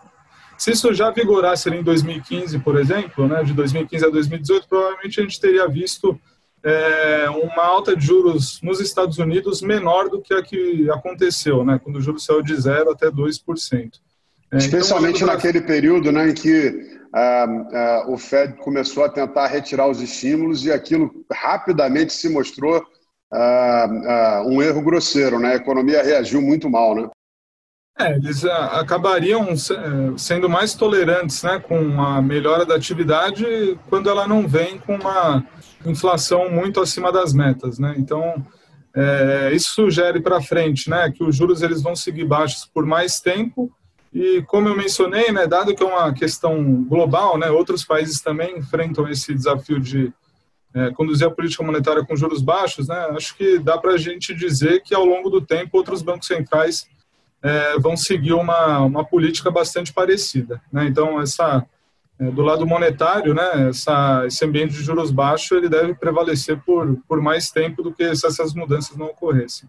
se 0.58 0.70
isso 0.70 0.94
já 0.94 1.10
vigorasse 1.10 1.72
em 1.72 1.82
2015, 1.82 2.60
por 2.60 2.80
exemplo, 2.80 3.28
né, 3.28 3.44
de 3.44 3.52
2015 3.52 4.06
a 4.06 4.10
2018, 4.10 4.68
provavelmente 4.70 5.20
a 5.20 5.24
gente 5.24 5.42
teria 5.42 5.68
visto 5.68 6.20
é, 6.64 7.28
uma 7.32 7.64
alta 7.64 7.96
de 7.96 8.06
juros 8.06 8.62
nos 8.62 8.80
Estados 8.80 9.18
Unidos 9.18 9.64
menor 9.64 10.08
do 10.08 10.22
que 10.22 10.36
a 10.36 10.44
que 10.44 10.88
aconteceu, 10.92 11.66
né, 11.66 11.80
quando 11.84 11.96
o 11.96 12.02
juros 12.02 12.24
saiu 12.24 12.44
de 12.44 12.56
0 12.56 12.92
até 12.92 13.10
2%. 13.10 13.92
É, 14.52 14.58
Especialmente 14.58 15.24
então, 15.24 15.34
naquele 15.34 15.62
período 15.62 16.12
né, 16.12 16.30
em 16.30 16.34
que 16.36 17.00
ah, 17.12 17.46
ah, 17.74 18.06
o 18.10 18.18
Fed 18.18 18.58
começou 18.58 19.04
a 19.04 19.10
tentar 19.10 19.48
retirar 19.48 19.90
os 19.90 20.00
estímulos 20.00 20.64
e 20.64 20.72
aquilo 20.72 21.26
rapidamente 21.32 22.14
se 22.14 22.30
mostrou 22.30 22.86
uh, 23.34 24.46
uh, 24.46 24.50
um 24.50 24.62
erro 24.62 24.82
grosseiro, 24.82 25.40
né? 25.40 25.54
A 25.54 25.56
economia 25.56 26.04
reagiu 26.04 26.42
muito 26.42 26.70
mal, 26.70 26.96
né? 26.96 27.10
É, 28.00 28.16
eles 28.16 28.44
acabariam 28.46 29.50
sendo 30.18 30.50
mais 30.50 30.74
tolerantes 30.74 31.44
né, 31.44 31.60
com 31.60 32.02
a 32.02 32.22
melhora 32.22 32.66
da 32.66 32.76
atividade 32.76 33.78
quando 33.90 34.10
ela 34.10 34.28
não 34.28 34.48
vem 34.48 34.80
com 34.80 34.96
uma 34.96 35.44
inflação 35.86 36.50
muito 36.50 36.80
acima 36.80 37.12
das 37.12 37.34
metas. 37.34 37.78
Né? 37.78 37.94
Então, 37.98 38.44
é, 38.96 39.52
isso 39.54 39.72
sugere 39.76 40.20
para 40.20 40.42
frente 40.42 40.90
né, 40.90 41.12
que 41.12 41.24
os 41.24 41.36
juros 41.36 41.62
eles 41.62 41.82
vão 41.82 41.96
seguir 41.96 42.26
baixos 42.26 42.66
por 42.66 42.86
mais 42.86 43.20
tempo 43.20 43.72
e, 44.14 44.42
como 44.48 44.68
eu 44.68 44.76
mencionei, 44.76 45.32
né, 45.32 45.48
dado 45.48 45.74
que 45.74 45.84
é 45.84 45.86
uma 45.86 46.14
questão 46.14 46.84
global, 46.84 47.38
né, 47.38 47.50
outros 47.50 47.86
países 47.86 48.20
também 48.20 48.58
enfrentam 48.58 49.08
esse 49.08 49.34
desafio 49.34 49.80
de 49.80 50.12
é, 50.74 50.92
conduzir 50.92 51.28
a 51.28 51.32
política 51.32 51.64
monetária 51.64 52.06
com 52.06 52.16
juros 52.16 52.42
baixos, 52.42 52.88
né, 52.88 52.96
acho 53.12 53.36
que 53.36 53.60
dá 53.60 53.78
para 53.78 53.94
a 53.94 53.98
gente 53.98 54.34
dizer 54.34 54.82
que, 54.84 54.96
ao 54.96 55.06
longo 55.06 55.30
do 55.30 55.42
tempo, 55.42 55.78
outros 55.78 56.02
bancos 56.02 56.28
centrais 56.28 56.88
é, 57.44 57.78
vão 57.80 57.98
seguir 57.98 58.34
uma, 58.34 58.80
uma 58.80 59.04
política 59.04 59.52
bastante 59.52 59.92
parecida. 59.92 60.62
Né? 60.72 60.86
Então, 60.86 61.20
essa, 61.20 61.66
é, 62.20 62.32
do 62.32 62.42
lado 62.42 62.66
monetário, 62.68 63.34
né, 63.34 63.70
essa, 63.70 64.24
esse 64.28 64.46
ambiente 64.46 64.74
de 64.74 64.84
juros 64.84 65.12
baixos 65.12 65.52
ele 65.52 65.68
deve 65.68 65.96
prevalecer 65.96 66.62
por, 66.62 66.98
por 67.08 67.20
mais 67.20 67.50
tempo 67.50 67.82
do 67.82 67.92
que 67.92 68.16
se 68.16 68.28
essas 68.28 68.54
mudanças 68.54 68.96
não 68.96 69.08
ocorressem. 69.08 69.68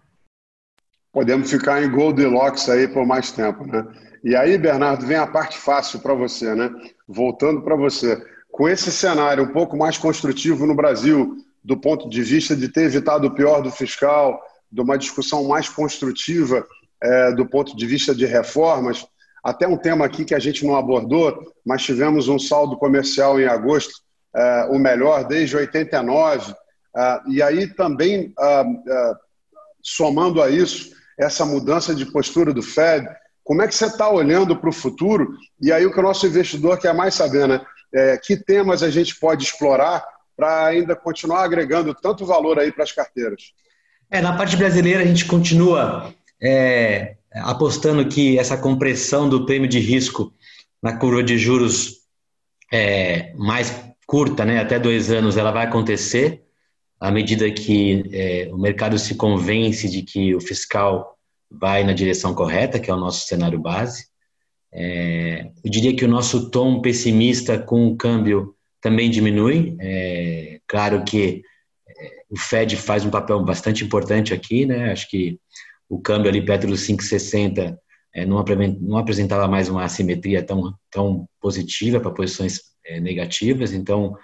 Podemos 1.10 1.50
ficar 1.50 1.82
em 1.82 1.90
Goldilocks 1.90 2.68
aí 2.68 2.88
por 2.88 3.06
mais 3.06 3.32
tempo, 3.32 3.66
né? 3.66 3.86
E 4.24 4.36
aí, 4.36 4.56
Bernardo, 4.56 5.04
vem 5.04 5.16
a 5.16 5.26
parte 5.26 5.58
fácil 5.58 6.00
para 6.00 6.14
você, 6.14 6.54
né? 6.54 6.70
Voltando 7.08 7.62
para 7.62 7.74
você. 7.74 8.22
Com 8.52 8.68
esse 8.68 8.92
cenário 8.92 9.44
um 9.44 9.52
pouco 9.52 9.78
mais 9.78 9.96
construtivo 9.96 10.66
no 10.66 10.74
Brasil, 10.74 11.38
do 11.64 11.74
ponto 11.74 12.06
de 12.06 12.22
vista 12.22 12.54
de 12.54 12.68
ter 12.68 12.82
evitado 12.82 13.26
o 13.26 13.34
pior 13.34 13.62
do 13.62 13.70
fiscal, 13.70 14.38
de 14.70 14.78
uma 14.82 14.98
discussão 14.98 15.48
mais 15.48 15.70
construtiva 15.70 16.64
é, 17.02 17.32
do 17.32 17.46
ponto 17.46 17.74
de 17.74 17.86
vista 17.86 18.14
de 18.14 18.26
reformas. 18.26 19.06
Até 19.42 19.66
um 19.66 19.78
tema 19.78 20.04
aqui 20.04 20.22
que 20.22 20.34
a 20.34 20.38
gente 20.38 20.66
não 20.66 20.76
abordou, 20.76 21.50
mas 21.64 21.82
tivemos 21.82 22.28
um 22.28 22.38
saldo 22.38 22.76
comercial 22.76 23.40
em 23.40 23.46
agosto, 23.46 23.94
é, 24.36 24.68
o 24.70 24.78
melhor 24.78 25.24
desde 25.24 25.56
89. 25.56 26.54
É, 26.94 27.20
e 27.28 27.42
aí 27.42 27.66
também, 27.66 28.34
é, 28.38 28.60
é, 28.60 29.12
somando 29.82 30.42
a 30.42 30.50
isso, 30.50 30.92
essa 31.18 31.46
mudança 31.46 31.94
de 31.94 32.04
postura 32.04 32.52
do 32.52 32.62
Fed, 32.62 33.08
como 33.42 33.62
é 33.62 33.66
que 33.66 33.74
você 33.74 33.86
está 33.86 34.08
olhando 34.08 34.56
para 34.56 34.68
o 34.68 34.72
futuro? 34.72 35.36
E 35.60 35.72
aí 35.72 35.84
o 35.86 35.92
que 35.92 35.98
o 35.98 36.02
nosso 36.02 36.26
investidor 36.26 36.78
quer 36.78 36.94
mais 36.94 37.14
saber, 37.14 37.48
né? 37.48 37.60
É, 37.94 38.16
que 38.16 38.36
temas 38.36 38.82
a 38.82 38.90
gente 38.90 39.18
pode 39.18 39.44
explorar 39.44 40.04
para 40.36 40.66
ainda 40.66 40.96
continuar 40.96 41.44
agregando 41.44 41.94
tanto 41.94 42.24
valor 42.24 42.58
aí 42.58 42.72
para 42.72 42.84
as 42.84 42.92
carteiras? 42.92 43.52
É, 44.10 44.20
na 44.20 44.36
parte 44.36 44.56
brasileira 44.56 45.02
a 45.02 45.06
gente 45.06 45.24
continua 45.26 46.14
é, 46.42 47.16
apostando 47.34 48.06
que 48.08 48.38
essa 48.38 48.56
compressão 48.56 49.28
do 49.28 49.46
prêmio 49.46 49.68
de 49.68 49.78
risco 49.78 50.32
na 50.82 50.96
curva 50.96 51.22
de 51.22 51.38
juros 51.38 51.98
é, 52.72 53.32
mais 53.36 53.72
curta, 54.06 54.44
né, 54.44 54.58
até 54.60 54.78
dois 54.78 55.10
anos, 55.10 55.36
ela 55.36 55.52
vai 55.52 55.64
acontecer 55.64 56.42
à 56.98 57.10
medida 57.10 57.50
que 57.50 58.04
é, 58.12 58.48
o 58.52 58.58
mercado 58.58 58.98
se 58.98 59.14
convence 59.14 59.88
de 59.88 60.02
que 60.02 60.34
o 60.34 60.40
fiscal 60.40 61.18
vai 61.50 61.82
na 61.82 61.92
direção 61.92 62.34
correta, 62.34 62.78
que 62.78 62.90
é 62.90 62.94
o 62.94 62.98
nosso 62.98 63.26
cenário 63.26 63.58
base. 63.58 64.06
É, 64.74 65.50
eu 65.64 65.70
diria 65.70 65.94
que 65.94 66.04
o 66.04 66.08
nosso 66.08 66.50
tom 66.50 66.80
pessimista 66.80 67.58
com 67.58 67.86
o 67.88 67.96
câmbio 67.96 68.54
também 68.80 69.10
diminui. 69.10 69.76
É, 69.80 70.60
claro 70.66 71.04
que 71.04 71.42
é, 71.88 72.22
o 72.30 72.38
Fed 72.38 72.76
faz 72.76 73.04
um 73.04 73.10
papel 73.10 73.42
bastante 73.44 73.84
importante 73.84 74.32
aqui, 74.32 74.66
né? 74.66 74.92
Acho 74.92 75.08
que 75.08 75.38
o 75.88 76.00
câmbio 76.00 76.30
ali 76.30 76.44
perto 76.44 76.66
dos 76.66 76.80
5,60 76.86 77.76
é, 78.14 78.26
não, 78.26 78.38
apresentava 78.98 79.48
mais 79.48 79.68
uma 79.68 79.84
assimetria 79.84 80.42
tão, 80.42 80.74
tão 80.90 81.26
positiva 81.40 82.00
para 82.00 82.10
posições 82.10 82.60
é, 82.84 83.00
negativas, 83.00 83.72
então 83.72 84.16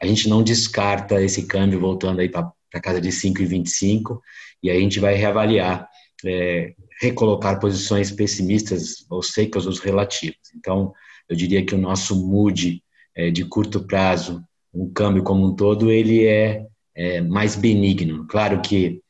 a 0.00 0.06
gente 0.06 0.28
não 0.28 0.42
descarta 0.42 1.22
esse 1.22 1.46
câmbio 1.46 1.80
voltando 1.80 2.20
aí 2.20 2.28
para 2.28 2.50
a 2.74 2.80
casa 2.80 3.00
de 3.00 3.08
5,25 3.08 4.20
e 4.62 4.70
a 4.70 4.74
gente 4.74 4.98
vai 4.98 5.14
reavaliar, 5.14 5.88
é, 6.28 6.74
recolocar 7.00 7.60
posições 7.60 8.10
pessimistas 8.10 9.06
ou 9.10 9.22
secas 9.22 9.66
ou 9.66 9.72
relativas. 9.72 10.38
Então, 10.54 10.92
eu 11.28 11.36
diria 11.36 11.64
que 11.64 11.74
o 11.74 11.78
nosso 11.78 12.16
mood 12.26 12.82
é, 13.14 13.30
de 13.30 13.44
curto 13.44 13.86
prazo, 13.86 14.42
o 14.72 14.90
câmbio 14.90 15.22
como 15.22 15.46
um 15.46 15.54
todo, 15.54 15.90
ele 15.90 16.26
é, 16.26 16.66
é 16.94 17.20
mais 17.20 17.56
benigno. 17.56 18.26
Claro 18.26 18.60
que 18.60 19.00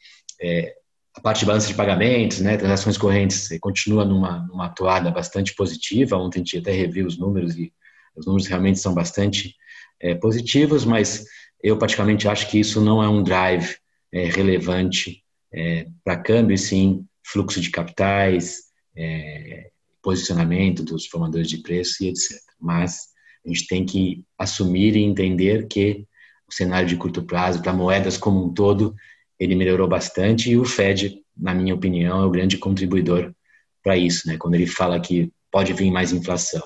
é, 0.40 0.74
a 1.14 1.20
parte 1.20 1.40
de 1.40 1.46
balança 1.46 1.68
de 1.68 1.74
pagamentos, 1.74 2.40
né, 2.40 2.56
transações 2.56 2.98
correntes, 2.98 3.48
continua 3.60 4.04
numa, 4.04 4.46
numa 4.46 4.74
bastante 5.10 5.54
positiva. 5.54 6.16
Ontem 6.16 6.40
a 6.40 6.44
gente 6.44 6.58
até 6.58 6.72
reviu 6.72 7.06
os 7.06 7.18
números 7.18 7.56
e 7.56 7.72
os 8.14 8.26
números 8.26 8.46
realmente 8.46 8.78
são 8.78 8.94
bastante 8.94 9.54
é, 10.00 10.14
positivos, 10.14 10.84
mas 10.84 11.24
eu 11.62 11.78
praticamente 11.78 12.28
acho 12.28 12.48
que 12.48 12.60
isso 12.60 12.80
não 12.80 13.02
é 13.02 13.08
um 13.08 13.22
drive 13.22 13.76
é, 14.12 14.24
relevante 14.24 15.22
é, 15.52 15.86
para 16.04 16.16
câmbio, 16.16 16.54
e 16.54 16.58
sim 16.58 17.04
fluxo 17.24 17.60
de 17.60 17.70
capitais, 17.70 18.64
é, 18.96 19.70
posicionamento 20.02 20.84
dos 20.84 21.06
formadores 21.06 21.48
de 21.48 21.58
preço 21.58 22.04
e 22.04 22.08
etc. 22.08 22.38
Mas 22.60 23.08
a 23.44 23.48
gente 23.48 23.66
tem 23.66 23.84
que 23.84 24.24
assumir 24.38 24.96
e 24.96 25.02
entender 25.02 25.66
que 25.66 26.06
o 26.48 26.54
cenário 26.54 26.88
de 26.88 26.96
curto 26.96 27.22
prazo 27.22 27.60
para 27.60 27.72
moedas 27.72 28.16
como 28.16 28.44
um 28.44 28.52
todo 28.52 28.94
ele 29.38 29.54
melhorou 29.54 29.88
bastante 29.88 30.50
e 30.50 30.56
o 30.56 30.64
Fed, 30.64 31.20
na 31.36 31.52
minha 31.52 31.74
opinião, 31.74 32.22
é 32.22 32.24
o 32.24 32.30
grande 32.30 32.56
contribuidor 32.56 33.34
para 33.82 33.96
isso, 33.96 34.26
né? 34.26 34.36
Quando 34.38 34.54
ele 34.54 34.66
fala 34.66 34.98
que 34.98 35.30
pode 35.50 35.72
vir 35.72 35.90
mais 35.90 36.12
inflação 36.12 36.62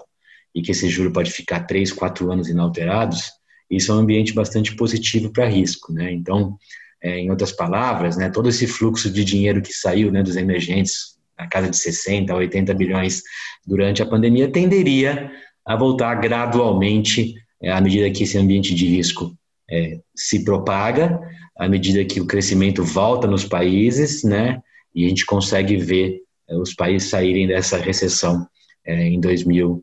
e 0.55 0.63
que 0.63 0.71
esse 0.71 0.89
juro 0.89 1.13
pode 1.13 1.31
ficar 1.31 1.61
três, 1.61 1.93
quatro 1.93 2.31
anos 2.31 2.49
inalterados, 2.49 3.31
isso 3.69 3.91
é 3.91 3.95
um 3.95 3.99
ambiente 3.99 4.33
bastante 4.33 4.75
positivo 4.75 5.33
para 5.33 5.49
risco, 5.49 5.93
né? 5.93 6.13
Então, 6.13 6.57
é, 7.03 7.19
em 7.19 7.31
outras 7.31 7.53
palavras, 7.53 8.17
né, 8.17 8.29
todo 8.31 8.49
esse 8.49 8.67
fluxo 8.67 9.11
de 9.11 9.25
dinheiro 9.25 9.63
que 9.63 9.73
saiu 9.73 10.11
né, 10.13 10.23
dos 10.23 10.37
emergentes, 10.37 11.19
na 11.39 11.47
casa 11.47 11.71
de 11.71 11.77
60, 11.77 12.35
80 12.35 12.75
bilhões 12.75 13.23
durante 13.67 14.03
a 14.03 14.07
pandemia, 14.07 14.53
tenderia 14.53 15.31
a 15.65 15.75
voltar 15.75 16.15
gradualmente 16.17 17.35
é, 17.63 17.71
à 17.71 17.81
medida 17.81 18.11
que 18.11 18.25
esse 18.25 18.37
ambiente 18.37 18.75
de 18.75 18.87
risco 18.87 19.35
é, 19.71 20.01
se 20.15 20.45
propaga 20.45 21.21
à 21.57 21.69
medida 21.69 22.05
que 22.05 22.21
o 22.21 22.27
crescimento 22.27 22.83
volta 22.83 23.27
nos 23.27 23.45
países, 23.45 24.25
né? 24.25 24.61
E 24.95 25.07
a 25.07 25.09
gente 25.09 25.25
consegue 25.27 25.77
ver 25.77 26.21
é, 26.49 26.57
os 26.57 26.75
países 26.75 27.09
saírem 27.09 27.47
dessa 27.47 27.77
recessão 27.79 28.47
é, 28.85 29.07
em 29.07 29.21
2020. 29.21 29.81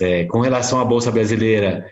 É, 0.00 0.24
com 0.24 0.40
relação 0.40 0.80
à 0.80 0.84
bolsa 0.84 1.10
brasileira, 1.10 1.90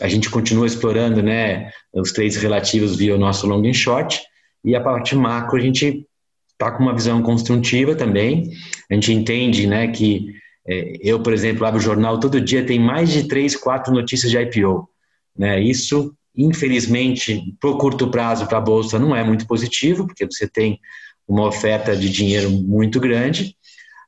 a 0.00 0.08
gente 0.08 0.30
continua 0.30 0.66
explorando, 0.66 1.22
né? 1.22 1.70
Os 1.92 2.12
trades 2.12 2.36
relativos 2.36 2.96
via 2.96 3.14
o 3.14 3.18
nosso 3.18 3.46
long 3.46 3.66
and 3.68 3.74
short 3.74 4.20
e 4.64 4.74
a 4.74 4.80
parte 4.80 5.14
macro 5.14 5.58
a 5.58 5.60
gente 5.60 6.06
está 6.52 6.70
com 6.70 6.82
uma 6.82 6.94
visão 6.94 7.22
construtiva 7.22 7.94
também. 7.94 8.50
A 8.90 8.94
gente 8.94 9.12
entende, 9.12 9.66
né? 9.66 9.88
Que 9.88 10.26
é, 10.66 10.96
eu, 11.00 11.20
por 11.20 11.32
exemplo, 11.32 11.66
abro 11.66 11.78
o 11.78 11.82
jornal 11.82 12.18
todo 12.18 12.40
dia 12.40 12.64
tem 12.64 12.80
mais 12.80 13.12
de 13.12 13.28
três, 13.28 13.54
quatro 13.54 13.92
notícias 13.92 14.30
de 14.30 14.38
IPO. 14.38 14.88
Né? 15.36 15.60
Isso 15.60 16.14
Infelizmente, 16.36 17.54
para 17.60 17.70
o 17.70 17.78
curto 17.78 18.10
prazo, 18.10 18.46
para 18.46 18.58
a 18.58 18.60
Bolsa, 18.60 18.98
não 18.98 19.14
é 19.14 19.22
muito 19.22 19.46
positivo, 19.46 20.06
porque 20.06 20.26
você 20.26 20.48
tem 20.48 20.80
uma 21.28 21.46
oferta 21.46 21.96
de 21.96 22.10
dinheiro 22.10 22.50
muito 22.50 22.98
grande. 22.98 23.56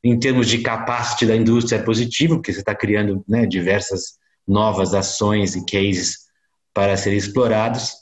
Em 0.02 0.18
termos 0.18 0.48
de 0.48 0.58
capacity 0.58 1.24
da 1.24 1.36
indústria, 1.36 1.78
é 1.78 1.82
positivo, 1.82 2.36
porque 2.36 2.52
você 2.52 2.60
está 2.60 2.74
criando 2.74 3.24
né, 3.28 3.46
diversas 3.46 4.18
novas 4.46 4.94
ações 4.94 5.56
e 5.56 5.64
cases 5.64 6.26
para 6.72 6.96
serem 6.96 7.18
explorados. 7.18 7.94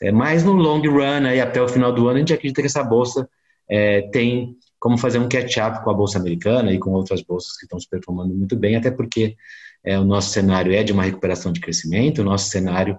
É, 0.00 0.10
mas 0.10 0.42
no 0.42 0.52
long 0.52 0.80
run, 0.80 1.26
aí, 1.26 1.40
até 1.40 1.62
o 1.62 1.68
final 1.68 1.92
do 1.92 2.08
ano, 2.08 2.16
a 2.16 2.18
gente 2.18 2.32
acredita 2.32 2.60
que 2.60 2.66
essa 2.66 2.82
bolsa 2.82 3.28
é, 3.68 4.02
tem 4.10 4.56
como 4.80 4.98
fazer 4.98 5.18
um 5.18 5.28
catch-up 5.28 5.84
com 5.84 5.90
a 5.90 5.94
bolsa 5.94 6.18
americana 6.18 6.72
e 6.72 6.78
com 6.78 6.90
outras 6.90 7.22
bolsas 7.22 7.56
que 7.56 7.64
estão 7.64 7.78
se 7.78 7.88
performando 7.88 8.34
muito 8.34 8.56
bem, 8.56 8.74
até 8.74 8.90
porque 8.90 9.36
é, 9.84 9.96
o 9.98 10.04
nosso 10.04 10.30
cenário 10.30 10.72
é 10.72 10.82
de 10.82 10.92
uma 10.92 11.04
recuperação 11.04 11.52
de 11.52 11.60
crescimento, 11.60 12.20
o 12.20 12.24
nosso 12.24 12.50
cenário 12.50 12.98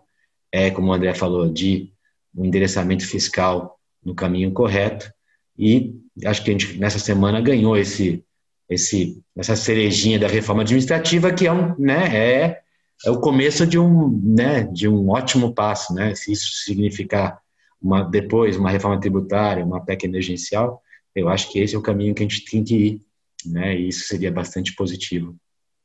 é, 0.52 0.70
como 0.70 0.92
o 0.92 0.94
André 0.94 1.14
falou, 1.14 1.52
de 1.52 1.92
um 2.34 2.46
endereçamento 2.46 3.06
fiscal 3.06 3.80
no 4.04 4.14
caminho 4.14 4.52
correto. 4.52 5.12
E 5.58 5.96
acho 6.26 6.44
que 6.44 6.52
a 6.52 6.54
gente, 6.54 6.78
nessa 6.78 7.00
semana, 7.00 7.42
ganhou 7.42 7.76
esse, 7.76 8.24
esse, 8.70 9.22
essa 9.36 9.56
cerejinha 9.56 10.20
da 10.20 10.28
reforma 10.28 10.62
administrativa, 10.62 11.34
que 11.34 11.48
é, 11.48 11.52
um, 11.52 11.76
né, 11.78 12.16
é, 12.16 12.63
é 13.06 13.12
o 13.12 13.20
começo 13.20 13.66
de 13.68 13.78
um, 13.78 14.10
né, 14.24 14.64
de 14.64 14.88
um 14.88 15.10
ótimo 15.10 15.54
passo. 15.54 15.94
Né? 15.94 16.16
Se 16.16 16.32
isso 16.32 16.64
significar 16.64 17.40
uma, 17.82 18.04
depois 18.04 18.56
uma 18.56 18.70
reforma 18.70 19.00
tributária, 19.00 19.66
uma 19.66 19.84
PEC 19.84 20.06
emergencial, 20.06 20.82
eu 21.16 21.30
acho 21.30 21.52
que 21.52 21.60
esse 21.60 21.76
é 21.76 21.78
o 21.78 21.82
caminho 21.82 22.16
que 22.16 22.24
a 22.24 22.28
gente 22.28 22.46
tem 22.46 22.64
que 22.64 22.76
ir. 22.76 23.02
Né? 23.46 23.76
E 23.76 23.90
isso 23.90 24.06
seria 24.06 24.32
bastante 24.32 24.74
positivo 24.74 25.36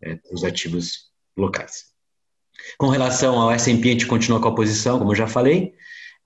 é, 0.00 0.14
para 0.14 0.34
os 0.34 0.44
ativos 0.44 1.10
locais. 1.36 1.86
Com 2.76 2.88
relação 2.88 3.40
ao 3.40 3.50
S&P, 3.50 3.88
a 3.88 3.92
gente 3.92 4.06
continua 4.06 4.40
com 4.40 4.48
a 4.48 4.54
posição, 4.54 4.98
como 4.98 5.12
eu 5.12 5.16
já 5.16 5.26
falei. 5.26 5.74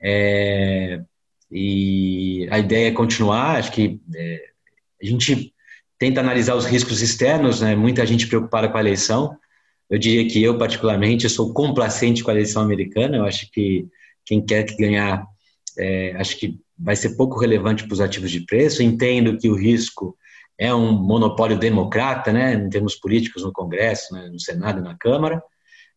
É, 0.00 1.00
e 1.50 2.48
a 2.50 2.58
ideia 2.58 2.88
é 2.88 2.92
continuar, 2.92 3.58
acho 3.58 3.72
que 3.72 4.00
é, 4.14 4.44
a 5.02 5.06
gente 5.06 5.54
tenta 5.98 6.20
analisar 6.20 6.54
os 6.54 6.64
riscos 6.64 7.00
externos, 7.00 7.60
né? 7.60 7.76
muita 7.76 8.04
gente 8.04 8.26
preocupada 8.26 8.68
com 8.68 8.76
a 8.76 8.80
eleição. 8.80 9.36
Eu 9.92 9.98
diria 9.98 10.26
que 10.26 10.42
eu, 10.42 10.56
particularmente, 10.56 11.24
eu 11.24 11.30
sou 11.30 11.52
complacente 11.52 12.24
com 12.24 12.30
a 12.30 12.32
eleição 12.32 12.62
americana, 12.62 13.18
eu 13.18 13.26
acho 13.26 13.46
que 13.52 13.86
quem 14.24 14.42
quer 14.42 14.62
que 14.62 14.74
ganhar, 14.74 15.22
é, 15.78 16.16
acho 16.16 16.38
que 16.38 16.58
vai 16.78 16.96
ser 16.96 17.14
pouco 17.14 17.38
relevante 17.38 17.84
para 17.84 17.92
os 17.92 18.00
ativos 18.00 18.30
de 18.30 18.40
preço. 18.40 18.82
Entendo 18.82 19.36
que 19.36 19.50
o 19.50 19.54
risco 19.54 20.16
é 20.56 20.74
um 20.74 20.92
monopólio 20.92 21.58
democrata, 21.58 22.32
né, 22.32 22.54
em 22.54 22.70
termos 22.70 22.94
políticos 22.94 23.44
no 23.44 23.52
Congresso, 23.52 24.14
né, 24.14 24.30
no 24.32 24.40
Senado 24.40 24.80
e 24.80 24.82
na 24.82 24.96
Câmara. 24.96 25.42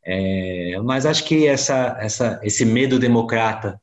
É, 0.03 0.77
mas 0.83 1.05
acho 1.05 1.23
que 1.23 1.47
essa, 1.47 1.97
essa, 1.97 2.41
esse 2.43 2.65
medo 2.65 2.99
democrata 2.99 3.79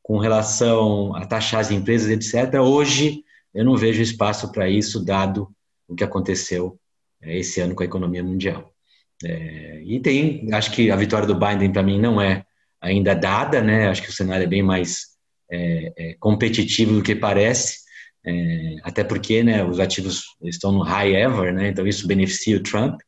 com 0.00 0.18
relação 0.18 1.12
a 1.16 1.26
taxar 1.26 1.58
as 1.58 1.72
empresas, 1.72 2.08
etc., 2.08 2.60
hoje 2.60 3.24
eu 3.52 3.64
não 3.64 3.76
vejo 3.76 4.00
espaço 4.00 4.52
para 4.52 4.68
isso, 4.68 5.04
dado 5.04 5.48
o 5.88 5.96
que 5.96 6.04
aconteceu 6.04 6.78
é, 7.20 7.36
esse 7.36 7.60
ano 7.60 7.74
com 7.74 7.82
a 7.82 7.86
economia 7.86 8.22
mundial. 8.22 8.75
É, 9.24 9.82
e 9.84 10.00
tem, 10.00 10.52
acho 10.52 10.72
que 10.72 10.90
a 10.90 10.96
vitória 10.96 11.26
do 11.26 11.38
Biden 11.38 11.72
para 11.72 11.82
mim 11.82 11.98
não 11.98 12.20
é 12.20 12.44
ainda 12.80 13.14
dada, 13.14 13.62
né? 13.62 13.88
Acho 13.88 14.02
que 14.02 14.10
o 14.10 14.12
cenário 14.12 14.44
é 14.44 14.46
bem 14.46 14.62
mais 14.62 15.06
é, 15.50 15.92
é, 15.96 16.14
competitivo 16.20 16.94
do 16.94 17.02
que 17.02 17.14
parece, 17.14 17.78
é, 18.24 18.76
até 18.82 19.04
porque, 19.04 19.42
né, 19.42 19.64
os 19.64 19.78
ativos 19.78 20.24
estão 20.42 20.72
no 20.72 20.82
high 20.82 21.14
ever, 21.14 21.54
né? 21.54 21.68
Então 21.68 21.86
isso 21.86 22.06
beneficia 22.06 22.56
o 22.56 22.62
Trump, 22.62 23.00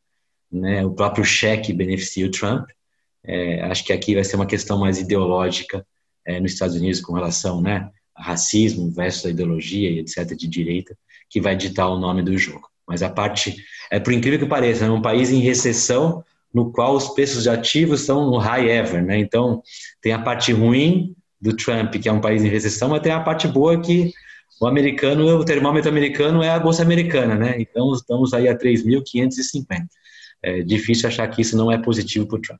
né? 0.51 0.85
O 0.85 0.91
próprio 0.93 1.23
cheque 1.23 1.73
beneficia 1.73 2.25
o 2.25 2.31
Trump. 2.31 2.69
É, 3.23 3.61
acho 3.63 3.83
que 3.83 3.93
aqui 3.93 4.15
vai 4.15 4.23
ser 4.23 4.37
uma 4.37 4.45
questão 4.45 4.79
mais 4.79 4.97
ideológica 4.97 5.85
é, 6.25 6.39
nos 6.39 6.53
Estados 6.53 6.75
Unidos 6.75 7.01
com 7.01 7.13
relação, 7.13 7.61
né, 7.61 7.89
a 8.15 8.23
racismo 8.23 8.89
versus 8.91 9.25
a 9.25 9.29
ideologia 9.29 9.89
e 9.89 9.99
etc 9.99 10.35
de 10.35 10.47
direita, 10.47 10.97
que 11.29 11.41
vai 11.41 11.55
ditar 11.55 11.89
o 11.89 11.99
nome 11.99 12.21
do 12.21 12.37
jogo. 12.37 12.67
Mas 12.89 13.03
a 13.03 13.09
parte, 13.09 13.55
é 13.91 13.99
por 13.99 14.11
incrível 14.11 14.39
que 14.39 14.45
pareça, 14.47 14.85
é 14.85 14.89
um 14.89 15.01
país 15.01 15.29
em 15.29 15.39
recessão 15.39 16.23
no 16.51 16.71
qual 16.71 16.95
os 16.95 17.09
preços 17.09 17.43
de 17.43 17.49
ativos 17.49 18.01
estão 18.01 18.31
no 18.31 18.37
high 18.37 18.67
ever, 18.67 19.05
né? 19.05 19.19
Então, 19.19 19.61
tem 20.01 20.11
a 20.11 20.19
parte 20.19 20.51
ruim 20.51 21.15
do 21.39 21.55
Trump, 21.55 21.93
que 21.93 22.09
é 22.09 22.11
um 22.11 22.19
país 22.19 22.43
em 22.43 22.49
recessão, 22.49 22.89
mas 22.89 23.01
tem 23.01 23.11
a 23.11 23.19
parte 23.19 23.47
boa 23.47 23.79
que 23.79 24.11
o 24.59 24.65
americano, 24.65 25.37
o 25.37 25.45
termômetro 25.45 25.89
americano 25.89 26.41
é 26.41 26.49
a 26.49 26.59
bolsa 26.59 26.81
americana, 26.81 27.35
né? 27.35 27.55
Então, 27.59 27.93
estamos 27.93 28.33
aí 28.33 28.47
a 28.47 28.57
3.550. 28.57 29.85
É 30.41 30.63
difícil 30.63 31.07
achar 31.07 31.27
que 31.27 31.41
isso 31.41 31.55
não 31.55 31.71
é 31.71 31.77
positivo 31.77 32.25
para 32.27 32.37
o 32.37 32.41
Trump. 32.41 32.59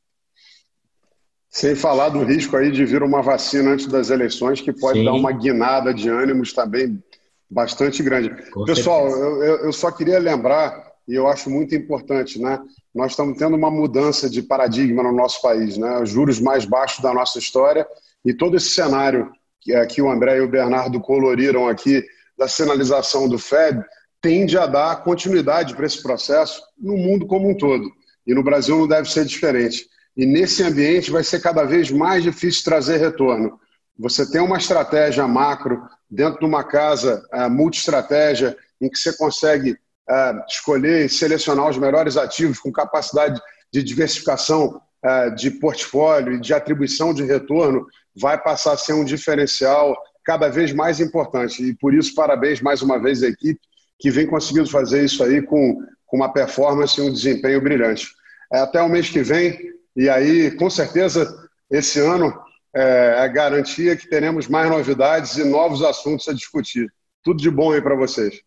Sem 1.50 1.76
falar 1.76 2.10
do 2.10 2.24
risco 2.24 2.56
aí 2.56 2.72
de 2.72 2.86
vir 2.86 3.02
uma 3.02 3.24
vacina 3.24 3.72
antes 3.72 3.88
das 3.88 4.12
eleições, 4.12 4.62
que 4.62 4.72
pode 4.72 5.00
Sim. 5.00 5.06
dar 5.06 5.14
uma 5.14 5.32
guinada 5.32 5.92
de 5.92 6.08
ânimos 6.08 6.54
também 6.54 7.02
bastante 7.50 8.04
grande. 8.04 8.30
Com 8.52 8.64
Pessoal, 8.66 9.10
eu, 9.10 9.66
eu, 9.66 9.74
só 9.74 9.92
queria 9.92 10.20
lembrar, 10.20 10.92
e 11.08 11.16
eu 11.16 11.28
acho 11.28 11.50
muito 11.50 11.74
importante, 11.74 12.40
né? 12.40 12.60
Nós 12.94 13.12
estamos 13.12 13.38
tendo 13.38 13.56
uma 13.56 13.72
mudança 13.72 14.30
de 14.30 14.42
paradigma 14.42 15.02
no 15.02 15.12
nosso 15.12 15.42
país, 15.42 15.78
né? 15.78 16.00
Os 16.00 16.10
juros 16.10 16.40
mais 16.40 16.66
baixos 16.66 17.02
da 17.02 17.14
nossa 17.14 17.40
história 17.40 17.88
e 18.24 18.34
todo 18.34 18.58
esse 18.58 18.70
cenário 18.70 19.32
que 19.62 19.74
aqui 19.74 20.02
o 20.02 20.10
André 20.10 20.38
e 20.38 20.42
o 20.42 20.48
Bernardo 20.48 21.00
coloriram 21.00 21.68
aqui 21.68 22.06
da 22.38 22.48
sinalização 22.48 23.28
do 23.28 23.38
Fed 23.38 23.84
tende 24.22 24.58
a 24.58 24.66
dar 24.66 25.04
continuidade 25.04 25.76
para 25.76 25.86
esse 25.86 26.02
processo 26.02 26.62
no 26.78 26.98
mundo 26.98 27.26
como 27.26 27.50
um 27.50 27.56
todo. 27.56 27.90
E 28.26 28.34
no 28.34 28.44
Brasil 28.44 28.78
não 28.78 28.88
deve 28.88 29.10
ser 29.10 29.26
diferente. 29.26 29.88
E 30.16 30.26
nesse 30.26 30.64
ambiente 30.64 31.12
vai 31.12 31.24
ser 31.24 31.42
cada 31.42 31.64
vez 31.64 31.90
mais 31.90 32.24
difícil 32.24 32.64
trazer 32.64 32.98
retorno. 32.98 33.60
Você 33.98 34.30
tem 34.30 34.42
uma 34.42 34.58
estratégia 34.58 35.28
macro 35.28 35.82
dentro 36.10 36.40
de 36.40 36.46
uma 36.46 36.64
casa 36.64 37.24
uh, 37.34 37.50
multi-estratégia 37.50 38.58
em 38.82 38.90
que 38.90 38.98
você 38.98 39.16
consegue 39.16 39.72
uh, 39.72 40.46
escolher 40.48 41.06
e 41.06 41.10
selecionar 41.10 41.70
os 41.70 41.78
melhores 41.78 42.18
ativos 42.18 42.60
com 42.60 42.72
capacidade 42.72 43.40
de 43.72 43.84
diversificação 43.84 44.82
uh, 45.06 45.36
de 45.36 45.52
portfólio 45.52 46.34
e 46.34 46.42
de 46.42 46.54
atribuição 46.54 47.14
de 47.14 47.24
retorno, 47.24 47.86
vai 48.16 48.42
passar 48.42 48.74
a 48.74 48.78
ser 48.78 48.94
um 48.94 49.06
diferencial 49.06 49.96
cada 50.24 50.50
vez 50.50 50.74
mais 50.74 51.00
importante. 51.00 51.64
E 51.64 51.74
por 51.74 51.94
isso, 51.94 52.14
parabéns 52.16 52.62
mais 52.62 52.82
uma 52.82 53.00
vez 53.00 53.24
à 53.24 53.28
equipe 53.28 53.60
que 54.00 54.10
vem 54.10 54.26
conseguindo 54.26 54.70
fazer 54.70 55.04
isso 55.04 55.24
aí 55.24 55.42
com, 55.42 55.78
com 56.06 56.18
uma 56.18 56.32
performance 56.32 57.00
e 57.00 57.04
um 57.04 57.12
desempenho 57.12 57.62
brilhante. 57.62 58.08
É, 58.52 58.60
até 58.60 58.82
o 58.82 58.90
mês 58.90 59.10
que 59.10 59.22
vem, 59.22 59.60
e 59.96 60.10
aí, 60.10 60.52
com 60.52 60.70
certeza, 60.70 61.28
esse 61.70 62.00
ano 62.00 62.34
é 62.74 63.16
a 63.20 63.28
garantia 63.28 63.96
que 63.96 64.08
teremos 64.08 64.48
mais 64.48 64.70
novidades 64.70 65.38
e 65.38 65.44
novos 65.44 65.82
assuntos 65.82 66.28
a 66.28 66.34
discutir. 66.34 66.92
Tudo 67.24 67.42
de 67.42 67.50
bom 67.50 67.72
aí 67.72 67.82
para 67.82 67.96
vocês. 67.96 68.42